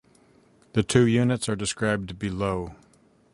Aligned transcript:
The 0.73 0.81
two 0.81 1.05
units 1.05 1.47
are 1.47 1.55
described 1.55 2.17
below. 2.17 2.73